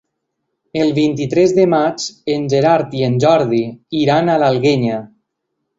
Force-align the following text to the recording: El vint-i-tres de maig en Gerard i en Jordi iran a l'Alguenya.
El 0.85 0.93
vint-i-tres 0.95 1.53
de 1.59 1.65
maig 1.75 2.07
en 2.37 2.49
Gerard 2.55 2.99
i 3.03 3.07
en 3.11 3.21
Jordi 3.27 3.63
iran 4.05 4.29
a 4.39 4.43
l'Alguenya. 4.45 5.03